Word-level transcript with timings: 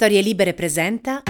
Storie 0.00 0.20
Libere 0.20 0.54
presenta. 0.54 1.24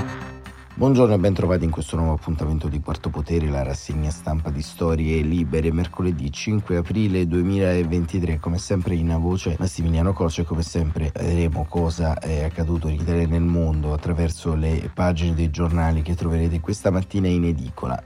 Buongiorno 0.75 1.15
e 1.15 1.19
ben 1.19 1.33
trovati 1.33 1.65
in 1.65 1.71
questo 1.71 1.97
nuovo 1.97 2.13
appuntamento 2.13 2.69
di 2.69 2.81
Quarto 2.81 3.09
Potere, 3.09 3.49
la 3.49 3.63
rassegna 3.63 4.11
stampa 4.11 4.51
di 4.51 4.61
Storie 4.61 5.23
Libere, 5.23 5.73
mercoledì 5.73 6.31
5 6.31 6.77
aprile 6.77 7.27
2023. 7.27 8.39
Come 8.39 8.59
sempre 8.59 8.95
in 8.95 9.17
voce 9.21 9.57
Massimiliano 9.59 10.13
Coce, 10.13 10.45
come 10.45 10.61
sempre 10.61 11.11
vedremo 11.15 11.65
cosa 11.65 12.19
è 12.19 12.45
accaduto 12.45 12.89
in 12.89 13.01
Italia 13.01 13.23
e 13.23 13.27
nel 13.27 13.41
mondo 13.41 13.95
attraverso 13.95 14.55
le 14.55 14.91
pagine 14.93 15.33
dei 15.33 15.49
giornali 15.49 16.03
che 16.03 16.15
troverete 16.15 16.61
questa 16.61 16.91
mattina 16.91 17.27
in 17.29 17.45
edicola. 17.45 18.03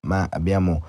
Ma 0.00 0.26
abbiamo 0.30 0.82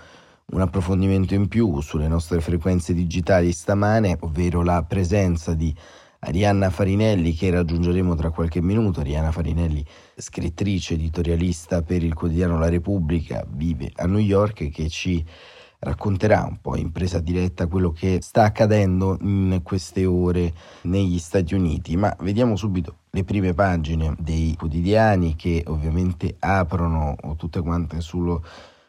un 0.47 0.61
approfondimento 0.61 1.33
in 1.33 1.47
più 1.47 1.81
sulle 1.81 2.07
nostre 2.07 2.39
frequenze 2.39 2.93
digitali 2.93 3.51
stamane, 3.51 4.17
ovvero 4.21 4.63
la 4.63 4.83
presenza 4.83 5.53
di 5.53 5.73
Arianna 6.19 6.69
Farinelli 6.69 7.33
che 7.33 7.49
raggiungeremo 7.49 8.15
tra 8.15 8.29
qualche 8.29 8.61
minuto. 8.61 8.99
Arianna 8.99 9.31
Farinelli, 9.31 9.85
scrittrice, 10.15 10.93
editorialista 10.93 11.81
per 11.81 12.03
il 12.03 12.13
quotidiano 12.13 12.57
La 12.57 12.69
Repubblica, 12.69 13.45
vive 13.47 13.91
a 13.95 14.05
New 14.05 14.19
York 14.19 14.69
che 14.69 14.87
ci 14.89 15.23
racconterà 15.79 16.45
un 16.49 16.57
po' 16.61 16.77
in 16.77 16.91
presa 16.91 17.19
diretta 17.19 17.67
quello 17.67 17.91
che 17.91 18.19
sta 18.21 18.43
accadendo 18.43 19.17
in 19.21 19.59
queste 19.61 20.05
ore 20.05 20.53
negli 20.83 21.19
Stati 21.19 21.53
Uniti. 21.53 21.95
Ma 21.95 22.15
vediamo 22.21 22.55
subito 22.55 22.99
le 23.11 23.23
prime 23.23 23.53
pagine 23.53 24.15
dei 24.17 24.55
quotidiani 24.57 25.35
che 25.35 25.63
ovviamente 25.67 26.37
aprono 26.39 27.15
tutte 27.37 27.61
quante 27.61 28.01
sullo 28.01 28.43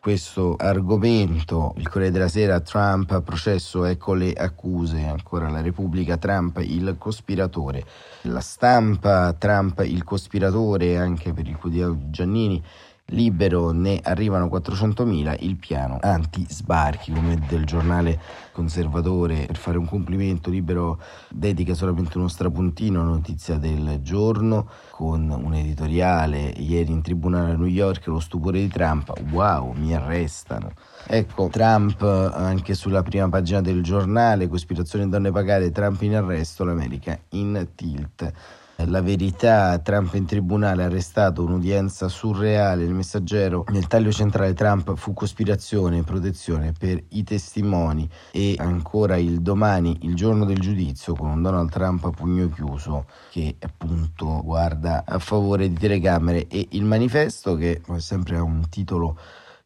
questo 0.07 0.55
argomento. 0.57 1.75
Il 1.79 1.89
Corriere 1.89 2.13
della 2.13 2.29
Sera, 2.29 2.61
Trump, 2.61 3.23
processo, 3.23 3.85
ecco 3.85 4.15
le 4.15 4.33
accuse. 4.35 5.05
Ancora 5.05 5.51
la 5.51 5.61
Repubblica, 5.61 6.17
Trump, 6.17 6.59
il 6.59 6.95
cospiratore. 6.97 7.85
La 8.23 8.39
stampa, 8.39 9.33
Trump, 9.33 9.81
il 9.81 10.05
cospiratore, 10.05 10.97
anche 10.97 11.33
per 11.33 11.49
il 11.49 11.57
quotidiano 11.57 11.95
di 11.95 12.11
Giannini 12.11 12.63
libero 13.11 13.71
ne 13.71 14.01
arrivano 14.03 14.47
400.000, 14.47 15.37
il 15.41 15.57
piano 15.57 15.99
anti-sbarchi 16.01 17.13
come 17.13 17.39
del 17.49 17.65
giornale 17.65 18.21
conservatore. 18.53 19.47
Per 19.47 19.57
fare 19.57 19.79
un 19.79 19.87
complimento 19.87 20.51
libero 20.51 21.01
dedica 21.29 21.75
solamente 21.75 22.19
uno 22.19 22.29
strapuntino 22.29 23.01
a 23.01 23.05
notizia 23.05 23.59
del 23.59 24.01
giorno 24.03 24.69
con 24.91 25.31
un 25.31 25.55
editoriale 25.55 26.53
ieri 26.57 26.91
in 26.91 27.03
tribunale 27.03 27.53
a 27.53 27.57
New 27.57 27.67
York 27.67 28.07
lo 28.07 28.19
stupore 28.19 28.61
di 28.61 28.69
Trump 28.69 29.13
wow 29.31 29.73
mi 29.73 29.95
arrestano. 29.95 30.73
Ecco 31.07 31.49
Trump 31.49 32.03
anche 32.03 32.75
sulla 32.75 33.03
prima 33.03 33.29
pagina 33.29 33.61
del 33.61 33.83
giornale 33.83 34.49
cospirazione 34.49 35.09
donne 35.09 35.31
pagate 35.31 35.71
Trump 35.71 36.03
in 36.03 36.17
arresto 36.17 36.65
l'America 36.65 37.17
in 37.31 37.69
tilt 37.75 38.33
la 38.85 39.01
verità, 39.01 39.79
Trump 39.79 40.15
in 40.15 40.27
tribunale 40.27 40.85
arrestato 40.85 41.43
un'udienza 41.43 42.09
surreale, 42.09 42.85
il 42.85 42.93
messaggero 42.93 43.65
nel 43.69 43.87
taglio 43.87 44.13
centrale 44.13 44.53
Trump 44.53 44.95
fu 44.97 45.15
cospirazione 45.15 45.99
e 45.99 46.03
protezione 46.03 46.73
per 46.79 47.03
i 47.11 47.25
testimoni. 47.25 48.09
E 48.33 48.55
ancora 48.59 49.17
il 49.17 49.41
domani, 49.41 49.99
il 50.03 50.15
giorno 50.15 50.45
del 50.45 50.59
giudizio 50.59 51.15
con 51.15 51.41
Donald 51.41 51.71
Trump 51.71 52.05
a 52.05 52.11
pugno 52.11 52.49
chiuso 52.51 53.07
che 53.31 53.57
appunto 53.61 54.43
guarda 54.45 55.05
a 55.07 55.19
favore 55.19 55.69
di 55.69 55.75
telecamere. 55.75 56.47
E 56.47 56.69
il 56.73 56.85
manifesto 56.85 57.57
che 57.57 57.81
sempre 57.97 58.37
ha 58.37 58.43
un 58.43 58.69
titolo 58.69 59.19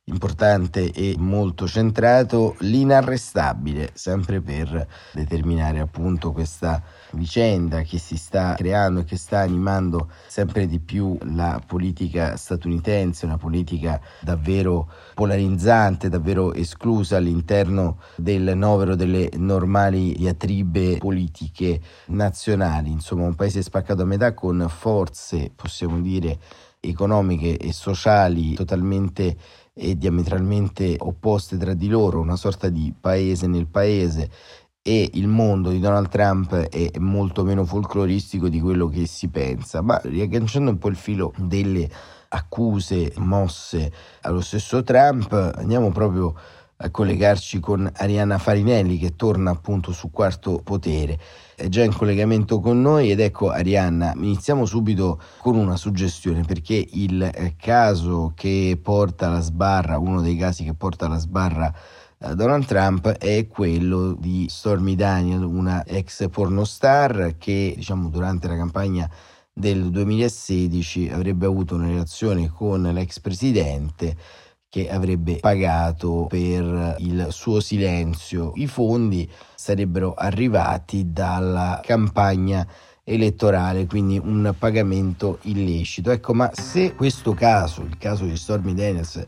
importante 0.04 0.90
e 0.92 1.14
molto 1.18 1.66
centrato, 1.66 2.56
l'inarrestabile, 2.60 3.90
sempre 3.94 4.40
per 4.40 4.86
determinare 5.12 5.78
appunto 5.78 6.32
questa 6.32 6.82
vicenda 7.12 7.82
che 7.82 7.98
si 7.98 8.16
sta 8.16 8.54
creando 8.54 9.00
e 9.00 9.04
che 9.04 9.16
sta 9.16 9.40
animando 9.40 10.10
sempre 10.26 10.66
di 10.66 10.78
più 10.80 11.16
la 11.22 11.60
politica 11.64 12.36
statunitense, 12.36 13.26
una 13.26 13.36
politica 13.36 14.00
davvero 14.20 14.88
polarizzante, 15.14 16.08
davvero 16.08 16.52
esclusa 16.52 17.16
all'interno 17.16 17.98
del 18.16 18.56
novero 18.56 18.94
delle 18.94 19.30
normali 19.36 20.14
diatribe 20.14 20.98
politiche 20.98 21.80
nazionali, 22.06 22.90
insomma 22.90 23.24
un 23.24 23.34
paese 23.34 23.62
spaccato 23.62 24.02
a 24.02 24.06
metà 24.06 24.34
con 24.34 24.66
forze, 24.68 25.50
possiamo 25.54 26.00
dire, 26.00 26.38
economiche 26.80 27.58
e 27.58 27.72
sociali 27.72 28.54
totalmente 28.54 29.36
e 29.72 29.96
diametralmente 29.96 30.96
opposte 30.98 31.56
tra 31.56 31.74
di 31.74 31.88
loro, 31.88 32.20
una 32.20 32.36
sorta 32.36 32.68
di 32.68 32.92
paese 32.98 33.46
nel 33.46 33.66
paese 33.66 34.30
e 34.90 35.08
il 35.12 35.28
mondo 35.28 35.70
di 35.70 35.78
Donald 35.78 36.08
Trump 36.08 36.52
è 36.52 36.98
molto 36.98 37.44
meno 37.44 37.64
folcloristico 37.64 38.48
di 38.48 38.58
quello 38.58 38.88
che 38.88 39.06
si 39.06 39.28
pensa, 39.28 39.82
ma 39.82 40.00
riagganciando 40.02 40.68
un 40.68 40.78
po' 40.78 40.88
il 40.88 40.96
filo 40.96 41.32
delle 41.36 41.88
accuse 42.30 43.12
mosse 43.18 43.92
allo 44.22 44.40
stesso 44.40 44.82
Trump, 44.82 45.32
andiamo 45.56 45.92
proprio 45.92 46.34
a 46.78 46.90
collegarci 46.90 47.60
con 47.60 47.88
Arianna 47.94 48.38
Farinelli 48.38 48.98
che 48.98 49.14
torna 49.14 49.52
appunto 49.52 49.92
su 49.92 50.10
quarto 50.10 50.60
potere. 50.64 51.16
È 51.54 51.68
già 51.68 51.84
in 51.84 51.94
collegamento 51.94 52.58
con 52.58 52.80
noi 52.80 53.12
ed 53.12 53.20
ecco 53.20 53.50
Arianna, 53.50 54.14
iniziamo 54.16 54.64
subito 54.64 55.20
con 55.38 55.54
una 55.54 55.76
suggestione 55.76 56.42
perché 56.42 56.84
il 56.94 57.22
eh, 57.22 57.54
caso 57.56 58.32
che 58.34 58.76
porta 58.82 59.28
alla 59.28 59.40
sbarra, 59.40 59.98
uno 59.98 60.20
dei 60.20 60.36
casi 60.36 60.64
che 60.64 60.74
porta 60.74 61.06
alla 61.06 61.18
sbarra 61.18 61.72
Donald 62.22 62.66
Trump 62.66 63.08
è 63.08 63.46
quello 63.46 64.12
di 64.12 64.46
Stormy 64.46 64.94
Daniel, 64.94 65.42
una 65.42 65.82
ex 65.86 66.28
pornostar 66.28 67.36
che 67.38 67.72
diciamo 67.74 68.10
durante 68.10 68.46
la 68.46 68.56
campagna 68.56 69.10
del 69.50 69.90
2016 69.90 71.08
avrebbe 71.08 71.46
avuto 71.46 71.76
una 71.76 71.86
relazione 71.86 72.50
con 72.50 72.82
l'ex 72.82 73.20
presidente 73.20 74.14
che 74.68 74.90
avrebbe 74.90 75.36
pagato 75.36 76.26
per 76.28 76.96
il 76.98 77.28
suo 77.30 77.60
silenzio. 77.60 78.52
I 78.56 78.66
fondi 78.66 79.26
sarebbero 79.54 80.12
arrivati 80.12 81.10
dalla 81.10 81.80
campagna 81.82 82.66
elettorale, 83.02 83.86
quindi 83.86 84.18
un 84.18 84.54
pagamento 84.58 85.38
illecito. 85.42 86.10
Ecco, 86.10 86.34
ma 86.34 86.50
se 86.52 86.94
questo 86.94 87.32
caso, 87.32 87.80
il 87.80 87.96
caso 87.96 88.26
di 88.26 88.36
Stormy 88.36 88.74
Daniels, 88.74 89.24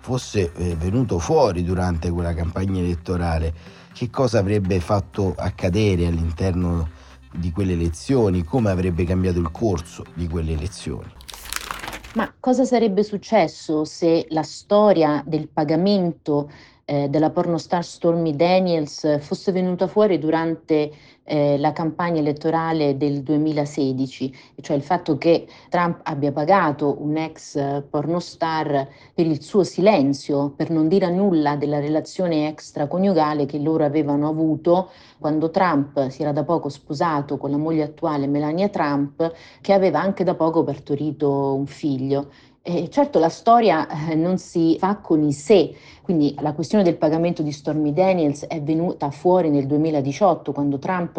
fosse 0.00 0.52
eh, 0.54 0.74
venuto 0.76 1.18
fuori 1.18 1.62
durante 1.62 2.10
quella 2.10 2.34
campagna 2.34 2.80
elettorale, 2.80 3.52
che 3.92 4.10
cosa 4.10 4.38
avrebbe 4.38 4.80
fatto 4.80 5.34
accadere 5.36 6.06
all'interno 6.06 6.88
di 7.32 7.52
quelle 7.52 7.72
elezioni, 7.72 8.42
come 8.42 8.70
avrebbe 8.70 9.04
cambiato 9.04 9.38
il 9.38 9.50
corso 9.50 10.04
di 10.14 10.26
quelle 10.26 10.52
elezioni? 10.52 11.12
Ma 12.14 12.32
cosa 12.40 12.64
sarebbe 12.64 13.04
successo 13.04 13.84
se 13.84 14.26
la 14.30 14.42
storia 14.42 15.22
del 15.24 15.48
pagamento 15.48 16.50
eh, 16.84 17.08
della 17.08 17.30
pornostar 17.30 17.84
Stormy 17.84 18.34
Daniels 18.34 19.20
fosse 19.20 19.52
venuta 19.52 19.86
fuori 19.86 20.18
durante 20.18 20.90
eh, 21.24 21.58
la 21.58 21.72
campagna 21.72 22.20
elettorale 22.20 22.96
del 22.96 23.22
2016, 23.22 24.34
cioè 24.60 24.76
il 24.76 24.82
fatto 24.82 25.16
che 25.16 25.46
Trump 25.68 26.00
abbia 26.02 26.32
pagato 26.32 26.96
un 27.00 27.16
ex 27.16 27.56
eh, 27.56 27.84
pornostar 27.88 28.88
per 29.14 29.26
il 29.26 29.42
suo 29.42 29.62
silenzio, 29.62 30.50
per 30.50 30.70
non 30.70 30.88
dire 30.88 31.10
nulla 31.10 31.56
della 31.56 31.78
relazione 31.78 32.48
extraconiugale 32.48 33.46
che 33.46 33.58
loro 33.58 33.84
avevano 33.84 34.28
avuto 34.28 34.90
quando 35.18 35.50
Trump 35.50 36.08
si 36.08 36.22
era 36.22 36.32
da 36.32 36.44
poco 36.44 36.68
sposato 36.68 37.36
con 37.36 37.50
la 37.50 37.58
moglie 37.58 37.84
attuale 37.84 38.26
Melania 38.26 38.68
Trump, 38.68 39.32
che 39.60 39.72
aveva 39.72 40.00
anche 40.00 40.24
da 40.24 40.34
poco 40.34 40.64
partorito 40.64 41.54
un 41.54 41.66
figlio. 41.66 42.28
Eh, 42.62 42.90
certo 42.90 43.18
la 43.18 43.30
storia 43.30 43.88
eh, 43.88 44.14
non 44.14 44.36
si 44.36 44.76
fa 44.78 44.96
con 44.96 45.22
i 45.22 45.32
sé, 45.32 45.74
quindi 46.02 46.34
la 46.40 46.52
questione 46.52 46.84
del 46.84 46.98
pagamento 46.98 47.42
di 47.42 47.52
Stormy 47.52 47.94
Daniels 47.94 48.44
è 48.46 48.60
venuta 48.60 49.10
fuori 49.10 49.48
nel 49.48 49.66
2018 49.66 50.52
quando 50.52 50.78
Trump 50.78 51.09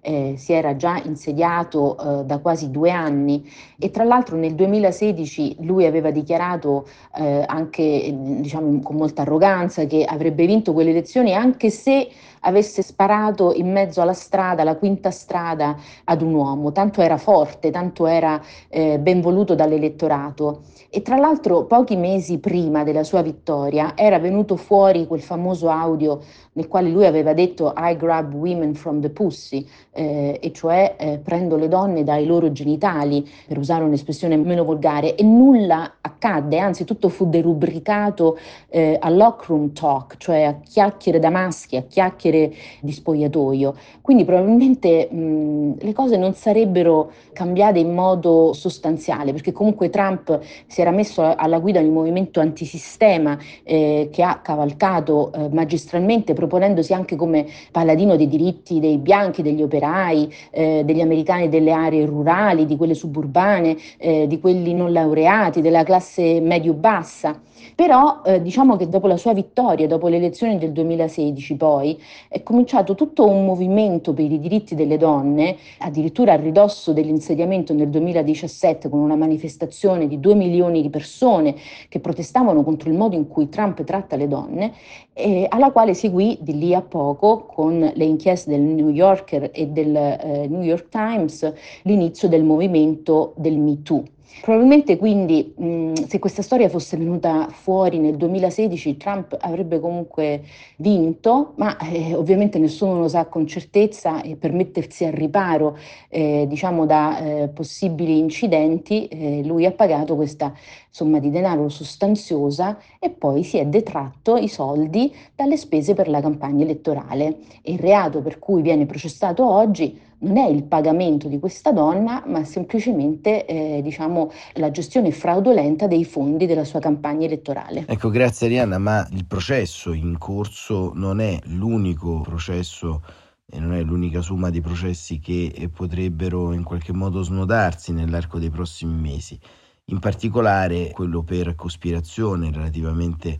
eh, 0.00 0.34
si 0.36 0.52
era 0.52 0.76
già 0.76 1.00
insediato 1.04 2.20
eh, 2.20 2.24
da 2.24 2.38
quasi 2.38 2.70
due 2.70 2.90
anni. 2.90 3.48
E 3.78 3.90
tra 3.90 4.04
l'altro 4.04 4.36
nel 4.36 4.54
2016 4.54 5.56
lui 5.60 5.86
aveva 5.86 6.10
dichiarato 6.10 6.86
eh, 7.16 7.44
anche 7.46 8.14
diciamo, 8.14 8.80
con 8.80 8.96
molta 8.96 9.22
arroganza 9.22 9.84
che 9.86 10.04
avrebbe 10.04 10.46
vinto 10.46 10.72
quelle 10.72 10.90
elezioni 10.90 11.34
anche 11.34 11.70
se 11.70 12.08
avesse 12.40 12.82
sparato 12.82 13.52
in 13.52 13.70
mezzo 13.70 14.00
alla 14.00 14.12
strada, 14.12 14.64
la 14.64 14.76
quinta 14.76 15.10
strada, 15.10 15.76
ad 16.04 16.22
un 16.22 16.34
uomo, 16.34 16.72
tanto 16.72 17.00
era 17.00 17.16
forte, 17.16 17.70
tanto 17.70 18.06
era 18.06 18.40
eh, 18.68 18.98
ben 18.98 19.20
voluto 19.20 19.54
dall'elettorato. 19.54 20.62
E 20.90 21.02
tra 21.02 21.16
l'altro 21.16 21.64
pochi 21.64 21.96
mesi 21.96 22.38
prima 22.38 22.84
della 22.84 23.04
sua 23.04 23.22
vittoria 23.22 23.92
era 23.96 24.18
venuto 24.18 24.56
fuori 24.56 25.06
quel 25.06 25.20
famoso 25.20 25.68
audio 25.68 26.20
nel 26.58 26.66
quale 26.66 26.90
lui 26.90 27.06
aveva 27.06 27.32
detto 27.34 27.72
I 27.76 27.96
grab 27.96 28.34
women 28.34 28.74
from 28.74 29.00
the 29.00 29.10
pussy, 29.10 29.66
eh, 29.92 30.38
e 30.42 30.52
cioè 30.52 30.96
eh, 30.98 31.18
prendo 31.18 31.56
le 31.56 31.68
donne 31.68 32.02
dai 32.02 32.26
loro 32.26 32.50
genitali, 32.50 33.26
per 33.46 33.58
usare 33.58 33.84
un'espressione 33.84 34.36
meno 34.36 34.64
volgare, 34.64 35.14
e 35.14 35.22
nulla 35.22 35.94
accadde, 36.00 36.58
anzi 36.58 36.84
tutto 36.84 37.08
fu 37.08 37.28
derubricato 37.28 38.38
eh, 38.68 38.96
a 39.00 39.08
lockroom 39.08 39.72
talk, 39.72 40.16
cioè 40.16 40.42
a 40.42 40.54
chiacchiere 40.60 41.20
da 41.20 41.30
maschi, 41.30 41.76
a 41.76 41.82
chiacchiere 41.82 42.27
di 42.30 42.92
spogliatoio. 42.92 43.74
Quindi 44.00 44.24
probabilmente 44.24 45.08
mh, 45.10 45.76
le 45.80 45.92
cose 45.92 46.16
non 46.16 46.34
sarebbero 46.34 47.12
cambiate 47.32 47.78
in 47.78 47.94
modo 47.94 48.52
sostanziale, 48.52 49.32
perché 49.32 49.52
comunque 49.52 49.90
Trump 49.90 50.40
si 50.66 50.80
era 50.80 50.90
messo 50.90 51.22
alla 51.22 51.58
guida 51.58 51.80
di 51.80 51.88
un 51.88 51.94
movimento 51.94 52.40
antisistema 52.40 53.38
eh, 53.62 54.08
che 54.10 54.22
ha 54.22 54.40
cavalcato 54.40 55.32
eh, 55.32 55.48
magistralmente, 55.50 56.32
proponendosi 56.34 56.92
anche 56.92 57.16
come 57.16 57.46
paladino 57.70 58.16
dei 58.16 58.28
diritti 58.28 58.80
dei 58.80 58.98
bianchi, 58.98 59.42
degli 59.42 59.62
operai, 59.62 60.32
eh, 60.50 60.82
degli 60.84 61.00
americani 61.00 61.48
delle 61.48 61.72
aree 61.72 62.04
rurali, 62.06 62.66
di 62.66 62.76
quelle 62.76 62.94
suburbane, 62.94 63.76
eh, 63.98 64.26
di 64.26 64.40
quelli 64.40 64.74
non 64.74 64.92
laureati, 64.92 65.60
della 65.60 65.82
classe 65.82 66.40
medio-bassa. 66.40 67.40
Però 67.74 68.22
eh, 68.24 68.40
diciamo 68.40 68.76
che 68.76 68.88
dopo 68.88 69.06
la 69.06 69.16
sua 69.16 69.32
vittoria, 69.32 69.86
dopo 69.86 70.08
le 70.08 70.16
elezioni 70.16 70.58
del 70.58 70.72
2016 70.72 71.56
poi, 71.56 72.00
è 72.28 72.42
cominciato 72.42 72.94
tutto 72.94 73.28
un 73.28 73.44
movimento 73.44 74.12
per 74.12 74.30
i 74.30 74.38
diritti 74.38 74.74
delle 74.74 74.96
donne, 74.96 75.56
addirittura 75.78 76.32
a 76.32 76.36
ridosso 76.36 76.92
dell'insediamento 76.92 77.72
nel 77.72 77.88
2017 77.88 78.88
con 78.88 79.00
una 79.00 79.16
manifestazione 79.16 80.06
di 80.06 80.20
due 80.20 80.34
milioni 80.34 80.82
di 80.82 80.90
persone 80.90 81.54
che 81.88 82.00
protestavano 82.00 82.64
contro 82.64 82.90
il 82.90 82.96
modo 82.96 83.16
in 83.16 83.28
cui 83.28 83.48
Trump 83.48 83.84
tratta 83.84 84.16
le 84.16 84.28
donne, 84.28 84.72
eh, 85.12 85.46
alla 85.48 85.70
quale 85.70 85.94
seguì 85.94 86.38
di 86.40 86.58
lì 86.58 86.74
a 86.74 86.82
poco 86.82 87.44
con 87.46 87.78
le 87.94 88.04
inchieste 88.04 88.50
del 88.50 88.60
New 88.60 88.88
Yorker 88.88 89.50
e 89.52 89.66
del 89.66 89.94
eh, 89.94 90.46
New 90.48 90.62
York 90.62 90.88
Times 90.88 91.52
l'inizio 91.82 92.28
del 92.28 92.44
movimento 92.44 93.32
del 93.36 93.58
Me 93.58 93.82
Too. 93.82 94.02
Probabilmente 94.40 94.96
quindi 94.96 95.52
mh, 95.56 95.92
se 96.06 96.18
questa 96.18 96.42
storia 96.42 96.68
fosse 96.68 96.96
venuta 96.96 97.48
fuori 97.48 97.98
nel 97.98 98.16
2016 98.16 98.96
Trump 98.96 99.36
avrebbe 99.40 99.80
comunque 99.80 100.42
vinto, 100.76 101.54
ma 101.56 101.76
eh, 101.78 102.14
ovviamente 102.14 102.58
nessuno 102.58 102.98
lo 102.98 103.08
sa 103.08 103.26
con 103.26 103.46
certezza 103.46 104.22
e 104.22 104.36
per 104.36 104.52
mettersi 104.52 105.04
al 105.04 105.12
riparo 105.12 105.76
eh, 106.08 106.46
diciamo 106.46 106.86
da 106.86 107.18
eh, 107.18 107.48
possibili 107.48 108.18
incidenti 108.18 109.08
eh, 109.08 109.42
lui 109.44 109.64
ha 109.66 109.72
pagato 109.72 110.14
questa 110.14 110.52
somma 110.90 111.18
di 111.18 111.30
denaro 111.30 111.68
sostanziosa 111.68 112.78
e 112.98 113.10
poi 113.10 113.44
si 113.44 113.58
è 113.58 113.66
detratto 113.66 114.36
i 114.36 114.48
soldi 114.48 115.14
dalle 115.34 115.56
spese 115.56 115.94
per 115.94 116.08
la 116.08 116.20
campagna 116.20 116.64
elettorale. 116.64 117.38
Il 117.62 117.78
reato 117.78 118.20
per 118.20 118.38
cui 118.38 118.62
viene 118.62 118.86
processato 118.86 119.48
oggi 119.48 120.06
non 120.20 120.36
è 120.36 120.46
il 120.48 120.64
pagamento 120.64 121.28
di 121.28 121.38
questa 121.38 121.72
donna, 121.72 122.22
ma 122.26 122.44
semplicemente 122.44 123.46
eh, 123.46 123.80
diciamo, 123.82 124.30
la 124.54 124.70
gestione 124.70 125.12
fraudolenta 125.12 125.86
dei 125.86 126.04
fondi 126.04 126.46
della 126.46 126.64
sua 126.64 126.80
campagna 126.80 127.26
elettorale. 127.26 127.84
Ecco, 127.86 128.10
grazie 128.10 128.46
Arianna, 128.46 128.78
ma 128.78 129.06
il 129.12 129.26
processo 129.26 129.92
in 129.92 130.18
corso 130.18 130.92
non 130.94 131.20
è 131.20 131.38
l'unico 131.44 132.20
processo 132.20 133.02
e 133.50 133.58
non 133.60 133.72
è 133.72 133.82
l'unica 133.82 134.20
somma 134.20 134.50
di 134.50 134.60
processi 134.60 135.20
che 135.20 135.70
potrebbero 135.72 136.52
in 136.52 136.64
qualche 136.64 136.92
modo 136.92 137.22
snodarsi 137.22 137.92
nell'arco 137.92 138.38
dei 138.38 138.50
prossimi 138.50 138.94
mesi. 138.94 139.38
In 139.86 140.00
particolare 140.00 140.90
quello 140.90 141.22
per 141.22 141.54
cospirazione 141.54 142.50
relativamente 142.50 143.38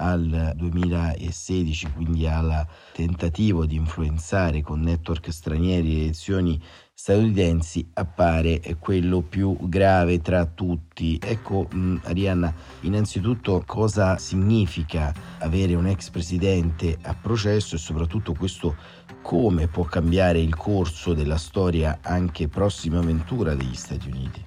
al 0.00 0.52
2016, 0.56 1.92
quindi 1.92 2.26
al 2.26 2.66
tentativo 2.92 3.66
di 3.66 3.76
influenzare 3.76 4.62
con 4.62 4.80
network 4.80 5.30
stranieri 5.30 5.94
le 5.94 6.02
elezioni 6.04 6.60
statunitensi, 6.92 7.88
appare 7.94 8.60
quello 8.78 9.22
più 9.22 9.56
grave 9.60 10.20
tra 10.20 10.44
tutti. 10.44 11.18
Ecco, 11.22 11.66
mh, 11.70 12.00
Arianna, 12.04 12.52
innanzitutto 12.80 13.62
cosa 13.66 14.18
significa 14.18 15.12
avere 15.38 15.74
un 15.74 15.86
ex 15.86 16.10
presidente 16.10 16.98
a 17.02 17.14
processo 17.14 17.76
e 17.76 17.78
soprattutto 17.78 18.34
questo 18.34 18.76
come 19.22 19.66
può 19.68 19.84
cambiare 19.84 20.40
il 20.40 20.54
corso 20.54 21.14
della 21.14 21.38
storia 21.38 22.00
anche 22.02 22.48
prossima 22.48 22.98
avventura 22.98 23.54
degli 23.54 23.74
Stati 23.74 24.08
Uniti? 24.08 24.44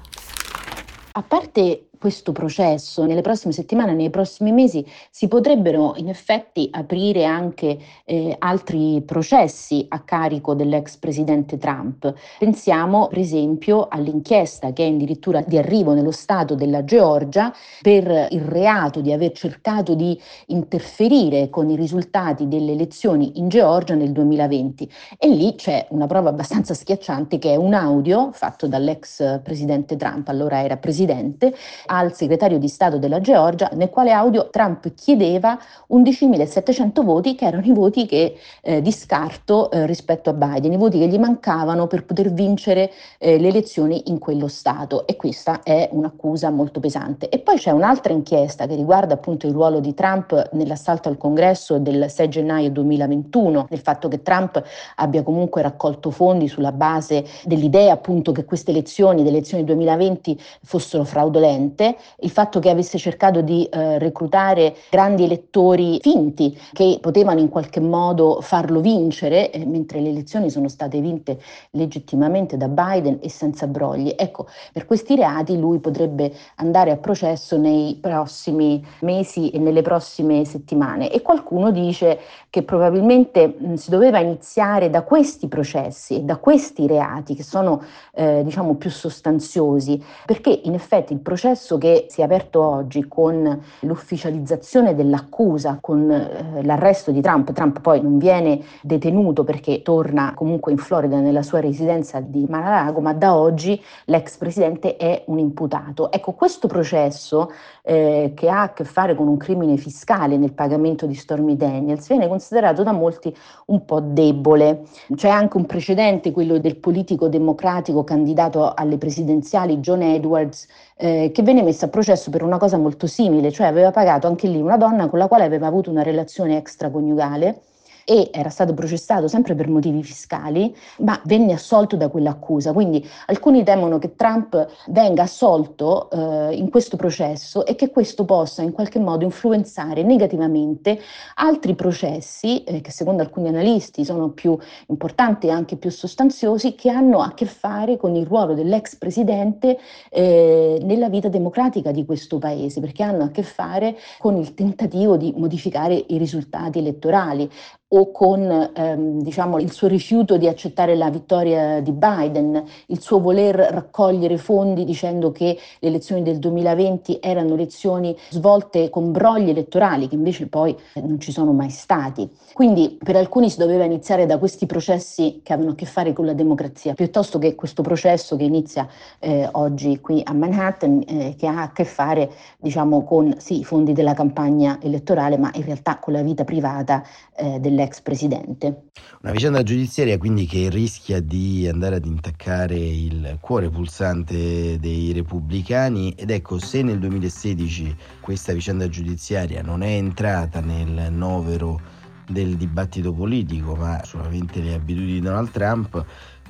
A 1.14 1.22
parte 1.22 1.90
questo 2.04 2.34
processo 2.34 3.06
nelle 3.06 3.22
prossime 3.22 3.54
settimane, 3.54 3.94
nei 3.94 4.10
prossimi 4.10 4.52
mesi, 4.52 4.86
si 5.10 5.30
potrebbero 5.30 5.94
in 5.96 6.10
effetti 6.10 6.68
aprire 6.70 7.24
anche 7.24 7.78
eh, 8.04 8.36
altri 8.40 9.02
processi 9.06 9.86
a 9.88 10.02
carico 10.02 10.54
dell'ex 10.54 10.98
presidente 10.98 11.58
Trump. 11.58 12.14
Pensiamo 12.40 13.08
per 13.08 13.20
esempio 13.20 13.88
all'inchiesta 13.88 14.74
che 14.74 14.86
è 14.86 14.90
addirittura 14.90 15.42
di 15.48 15.58
arrivo 15.58 15.94
nello 15.94 16.12
Stato 16.12 16.56
della 16.56 16.84
Georgia 16.84 17.54
per 17.82 18.28
il 18.32 18.42
reato 18.42 19.00
di 19.00 19.14
aver 19.14 19.32
cercato 19.32 19.96
di 19.96 20.20
interferire 20.48 21.50
con 21.50 21.70
i 21.70 21.78
risultati 21.78 22.50
delle 22.50 22.74
elezioni 22.74 23.40
in 23.40 23.48
Georgia 23.48 23.96
nel 23.96 24.12
2020. 24.12 24.92
E 25.18 25.30
lì 25.30 25.56
c'è 25.56 25.88
una 25.92 26.08
prova 26.08 26.28
abbastanza 26.28 26.74
schiacciante 26.74 27.38
che 27.38 27.54
è 27.54 27.56
un 27.56 27.74
audio 27.74 28.32
fatto 28.34 28.68
dall'ex 28.68 29.40
presidente 29.42 29.96
Trump, 29.96 30.28
allora 30.28 30.62
era 30.62 30.76
presidente, 30.76 31.56
al 31.96 32.16
segretario 32.16 32.58
di 32.58 32.68
Stato 32.68 32.98
della 32.98 33.22
Georgia, 33.22 33.70
nel 33.74 33.90
quale 33.90 34.12
audio 34.12 34.50
Trump 34.50 34.94
chiedeva 34.96 35.60
11.700 35.92 37.04
voti, 37.04 37.36
che 37.36 37.46
erano 37.46 37.64
i 37.66 37.72
voti 37.72 38.08
che, 38.08 38.36
eh, 38.62 38.82
di 38.82 38.92
scarto 38.92 39.70
eh, 39.70 39.86
rispetto 39.86 40.32
a 40.32 40.34
Biden, 40.34 40.72
i 40.72 40.78
voti 40.78 40.98
che 40.98 41.08
gli 41.08 41.20
mancavano 41.20 41.86
per 41.86 42.04
poter 42.04 42.32
vincere 42.34 42.92
eh, 43.20 43.38
le 43.38 43.48
elezioni 43.50 44.10
in 44.10 44.18
quello 44.18 44.48
Stato. 44.48 45.06
E 45.06 45.16
questa 45.16 45.62
è 45.62 45.90
un'accusa 45.92 46.50
molto 46.50 46.80
pesante. 46.80 47.30
E 47.30 47.38
poi 47.40 47.58
c'è 47.58 47.70
un'altra 47.70 48.12
inchiesta 48.12 48.66
che 48.66 48.76
riguarda 48.76 49.14
appunto 49.14 49.46
il 49.46 49.54
ruolo 49.54 49.80
di 49.80 49.94
Trump 49.94 50.50
nell'assalto 50.54 51.10
al 51.10 51.18
congresso 51.18 51.78
del 51.78 52.10
6 52.10 52.30
gennaio 52.30 52.72
2021, 52.72 53.68
del 53.70 53.80
fatto 53.80 54.08
che 54.08 54.24
Trump 54.24 54.62
abbia 54.96 55.22
comunque 55.22 55.62
raccolto 55.62 56.10
fondi 56.10 56.48
sulla 56.48 56.72
base 56.72 57.24
dell'idea 57.44 57.94
appunto 57.94 58.32
che 58.32 58.46
queste 58.46 58.72
elezioni, 58.72 59.22
le 59.22 59.30
elezioni 59.30 59.64
2020, 59.64 60.40
fossero 60.64 61.04
fraudolente 61.04 61.82
parte 61.84 61.98
il 62.22 62.30
fatto 62.30 62.60
che 62.60 62.70
avesse 62.70 62.98
cercato 62.98 63.42
di 63.42 63.66
eh, 63.66 64.00
reclutare 64.00 64.76
grandi 64.90 65.24
elettori 65.24 66.00
finti 66.02 66.58
che 66.72 67.00
potevano 67.02 67.40
in 67.40 67.50
qualche 67.50 67.80
modo 67.80 68.40
farlo 68.42 68.80
vincere, 68.80 69.52
eh, 69.52 69.66
mentre 69.66 70.00
le 70.00 70.10
elezioni 70.10 70.50
sono 70.50 70.70
state 70.70 71.02
vinte 71.02 71.40
legittimamente 71.72 72.56
da 72.56 72.70
Biden 72.70 73.20
e 73.22 73.30
senza 73.30 73.68
brogli. 73.68 74.14
Ecco, 74.16 74.48
per 74.72 74.86
questi 74.86 75.16
reati 75.16 75.58
lui 75.58 75.80
potrebbe 75.80 76.32
andare 76.56 76.92
a 76.92 76.98
processo 76.98 77.58
nei 77.58 77.98
prossimi 78.00 78.86
mesi 79.02 79.50
e 79.50 79.60
nelle 79.60 79.82
prossime 79.82 80.46
settimane 80.46 81.12
e 81.12 81.22
qualcuno 81.22 81.72
dice 81.72 82.20
che 82.50 82.64
probabilmente 82.64 83.56
mh, 83.58 83.74
si 83.74 83.90
doveva 83.90 84.20
iniziare 84.20 84.90
da 84.90 85.02
questi 85.02 85.48
processi, 85.48 86.24
da 86.24 86.38
questi 86.38 86.88
reati 86.88 87.36
che 87.36 87.44
sono 87.44 87.82
eh, 88.14 88.42
diciamo 88.44 88.76
più 88.76 88.90
sostanziosi, 88.90 90.02
perché 90.26 90.62
in 90.64 90.74
effetti 90.74 91.14
il 91.14 91.20
processo 91.20 91.73
processo 91.74 91.78
che 91.78 92.06
si 92.10 92.22
è 92.22 92.24
aperto 92.24 92.62
oggi 92.62 93.08
con 93.08 93.62
l'ufficializzazione 93.82 94.96
dell'accusa, 94.96 95.78
con 95.82 96.10
eh, 96.10 96.64
l'arresto 96.64 97.12
di 97.12 97.22
Trump, 97.22 97.52
Trump 97.54 97.82
poi 97.82 98.02
non 98.02 98.18
viene 98.18 98.62
detenuto 98.82 99.44
perché 99.44 99.82
torna 99.82 100.34
comunque 100.36 100.72
in 100.72 100.78
Florida 100.78 101.20
nella 101.20 101.42
sua 101.44 101.60
residenza 101.60 102.20
di 102.20 102.46
Mar-a-Lago, 102.48 103.00
ma 103.00 103.14
da 103.14 103.36
oggi 103.36 103.82
l'ex 104.06 104.38
presidente 104.38 104.98
è 104.98 105.24
un 105.28 105.40
imputato. 105.40 106.12
Ecco, 106.12 106.34
questo 106.34 106.68
processo 106.68 107.50
eh, 107.84 108.32
che 108.36 108.50
ha 108.50 108.64
a 108.64 108.74
che 108.74 108.84
fare 108.84 109.16
con 109.16 109.28
un 109.28 109.38
crimine 109.38 109.78
fiscale 109.78 110.38
nel 110.38 110.54
pagamento 110.54 111.06
di 111.06 111.16
Stormy 111.16 111.56
Daniels 111.56 112.08
viene 112.08 112.28
considerato 112.28 112.84
da 112.84 112.92
molti 112.92 113.36
un 113.68 113.86
po' 113.86 114.00
debole. 114.00 114.84
C'è 115.16 115.30
anche 115.30 115.58
un 115.58 115.66
precedente, 115.66 116.32
quello 116.32 116.60
del 116.60 116.78
politico 116.78 117.28
democratico 117.28 118.04
candidato 118.04 118.74
alle 118.74 118.98
presidenziali 118.98 119.78
John 119.78 120.02
Edwards, 120.02 120.68
eh, 120.96 121.32
che 121.34 121.42
venne 121.54 121.66
messa 121.68 121.86
a 121.86 121.90
processo 121.90 122.32
per 122.32 122.42
una 122.42 122.58
cosa 122.58 122.78
molto 122.80 123.06
simile, 123.06 123.52
cioè 123.52 123.68
aveva 123.68 123.92
pagato 123.92 124.26
anche 124.26 124.48
lì 124.48 124.60
una 124.60 124.76
donna 124.76 125.08
con 125.08 125.20
la 125.20 125.28
quale 125.28 125.44
aveva 125.44 125.68
avuto 125.68 125.92
una 125.92 126.02
relazione 126.02 126.58
extraconiugale 126.58 127.62
e 128.06 128.30
era 128.32 128.50
stato 128.50 128.74
processato 128.74 129.28
sempre 129.28 129.56
per 129.56 129.70
motivi 129.70 130.04
fiscali, 130.04 130.76
ma 131.00 131.20
venne 131.26 131.54
assolto 131.54 131.96
da 131.96 132.10
quell'accusa. 132.10 132.74
Quindi 132.74 133.08
alcuni 133.28 133.64
temono 133.64 134.00
che 134.00 134.16
Trump 134.16 134.68
venga 134.88 135.24
assolto 135.24 136.10
eh, 136.12 136.56
in 136.56 136.70
questo 136.70 136.98
processo 136.98 137.66
e 137.66 137.76
che 137.76 137.90
questo 137.90 138.26
possa 138.26 138.62
in 138.62 138.72
qualche 138.72 139.00
modo 139.00 139.24
influenzare 139.24 140.04
negativamente 140.04 141.00
altri 141.36 141.76
processi 141.76 142.64
eh, 142.64 142.82
che 142.82 142.92
secondo 142.92 143.22
alcuni 143.22 143.48
analisti 143.48 144.06
sono 144.06 144.30
più 144.30 144.58
importanti 144.88 145.48
e 145.48 145.52
anche 145.52 145.78
più 145.78 145.90
sostanziosi 145.90 146.76
che 146.76 146.90
hanno 146.90 147.20
a 147.20 147.34
che 147.34 147.46
fare 147.46 147.98
con 147.98 148.16
il 148.16 148.26
ruolo 148.26 148.54
dell'ex 148.54 148.96
presidente 148.96 149.78
eh, 150.10 150.80
nella 150.82 151.10
vita 151.10 151.30
democratica 151.30 151.92
di 151.92 152.06
questo 152.06 152.38
paese, 152.40 152.80
perché 152.80 153.04
hanno 153.04 153.24
a 153.24 153.30
che 153.30 153.44
fare 153.44 153.98
con 154.20 154.38
il 154.38 154.54
tentativo 154.54 155.18
di 155.18 155.34
modificare 155.36 156.04
i 156.08 156.18
risultati 156.18 156.80
elettorali 156.80 157.50
o 157.96 158.12
con 158.12 158.72
ehm, 158.74 159.22
diciamo, 159.22 159.60
il 159.60 159.72
suo 159.72 159.88
rifiuto 159.88 160.38
di 160.38 160.48
accettare 160.48 160.96
la 160.96 161.10
vittoria 161.10 161.80
di 161.80 161.92
Biden, 161.92 162.64
il 162.88 163.00
suo 163.00 163.20
voler 163.20 163.56
raccogliere 163.56 164.38
fondi 164.38 164.84
dicendo 164.84 165.32
che 165.32 165.58
le 165.80 165.88
elezioni 165.88 166.24
del 166.24 166.40
2020 166.40 167.20
erano 167.22 167.54
elezioni 167.54 168.16
svolte 168.30 168.90
con 168.90 169.12
brogli 169.12 169.50
elettorali 169.50 170.08
che 170.08 170.16
invece 170.16 170.48
poi 170.48 170.76
non 170.96 171.20
ci 171.20 171.32
sono 171.32 171.54
mai 171.54 171.70
stati. 171.70 172.28
Quindi 172.54 172.98
per 173.02 173.16
alcuni 173.16 173.50
si 173.50 173.58
doveva 173.58 173.84
iniziare 173.84 174.26
da 174.26 174.38
questi 174.40 174.66
processi 174.66 175.42
che 175.44 175.54
avevano 175.54 175.74
a 175.74 175.78
che 175.78 175.86
fare 175.86 176.14
con 176.14 176.26
la 176.26 176.34
democrazia, 176.34 176.94
piuttosto 176.96 177.38
che 177.38 177.54
questo 177.54 177.84
processo 177.84 178.36
che 178.36 178.44
inizia 178.44 178.88
eh, 179.20 179.48
oggi 179.52 180.00
qui 180.00 180.22
a 180.24 180.34
Manhattan, 180.34 181.04
eh, 181.08 181.36
che 181.38 181.46
ha 181.46 181.62
a 181.62 181.72
che 181.72 181.86
fare 181.86 182.32
diciamo, 182.58 183.04
con 183.04 183.36
sì, 183.38 183.60
i 183.60 183.64
fondi 183.64 183.94
della 183.94 184.14
campagna 184.14 184.80
elettorale, 184.82 185.38
ma 185.38 185.52
in 185.54 185.64
realtà 185.64 185.98
con 185.98 186.14
la 186.14 186.24
vita 186.24 186.44
privata 186.44 187.04
eh, 187.36 187.60
delle 187.60 187.83
dell'ex 187.84 188.02
presidente. 188.02 188.90
Una 189.22 189.32
vicenda 189.32 189.64
giudiziaria 189.64 190.18
quindi 190.18 190.46
che 190.46 190.70
rischia 190.70 191.20
di 191.20 191.68
andare 191.68 191.96
ad 191.96 192.06
intaccare 192.06 192.76
il 192.76 193.38
cuore 193.40 193.70
pulsante 193.70 194.80
dei 194.80 195.12
repubblicani 195.12 196.14
ed 196.14 196.32
ecco 196.32 196.58
se 196.60 196.82
nel 196.82 197.00
2016 197.00 197.96
questa 198.22 198.54
vicenda 198.54 198.88
giudiziaria 198.88 199.62
non 199.62 199.84
è 199.84 199.96
entrata 199.96 200.60
nel 200.60 201.12
novero 201.12 202.02
del 202.28 202.56
dibattito 202.56 203.14
politico 203.14 203.76
ma 203.76 204.02
solamente 204.04 204.62
le 204.62 204.74
abitudini 204.74 205.14
di 205.14 205.22
Donald 205.22 205.52
Trump 205.52 206.06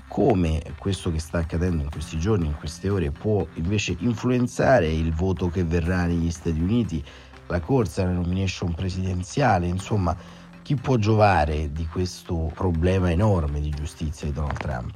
come 0.07 0.61
questo 0.77 1.11
che 1.11 1.17
sta 1.17 1.39
accadendo 1.39 1.81
in 1.81 1.89
questi 1.89 2.19
giorni, 2.19 2.45
in 2.45 2.55
queste 2.55 2.87
ore, 2.87 3.09
può 3.09 3.47
invece 3.55 3.95
influenzare 3.97 4.87
il 4.87 5.11
voto 5.11 5.49
che 5.49 5.63
verrà 5.63 6.05
negli 6.05 6.29
Stati 6.29 6.59
Uniti, 6.59 7.03
la 7.47 7.59
corsa 7.59 8.03
alla 8.03 8.11
nomination 8.11 8.75
presidenziale, 8.75 9.65
insomma 9.65 10.15
chi 10.63 10.75
può 10.75 10.95
giovare 10.95 11.71
di 11.71 11.85
questo 11.85 12.49
problema 12.53 13.11
enorme 13.11 13.59
di 13.59 13.69
giustizia 13.69 14.27
di 14.27 14.33
Donald 14.33 14.57
Trump? 14.57 14.95